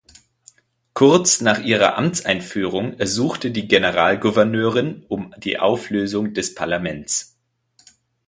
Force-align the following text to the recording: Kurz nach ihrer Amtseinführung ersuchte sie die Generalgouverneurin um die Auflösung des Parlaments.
Kurz 0.95 1.41
nach 1.41 1.59
ihrer 1.59 1.95
Amtseinführung 1.95 2.97
ersuchte 2.97 3.49
sie 3.49 3.53
die 3.53 3.67
Generalgouverneurin 3.67 5.05
um 5.07 5.31
die 5.37 5.59
Auflösung 5.59 6.33
des 6.33 6.55
Parlaments. 6.55 7.37